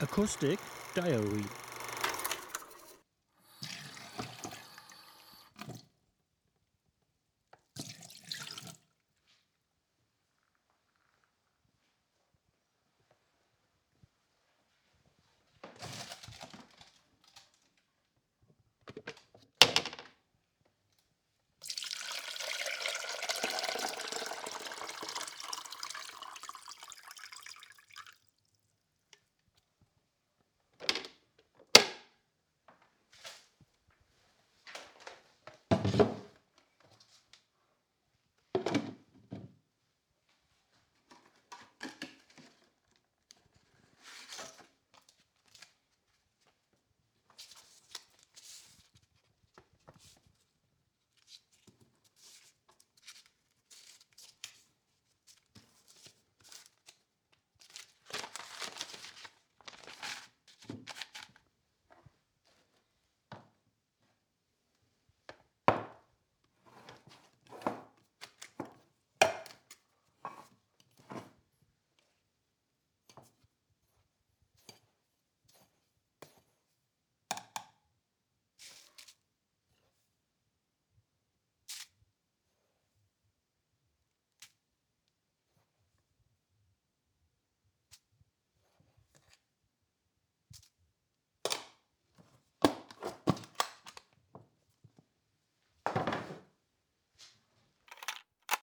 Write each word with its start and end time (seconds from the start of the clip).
Acoustic 0.00 0.60
Diary. 0.94 1.67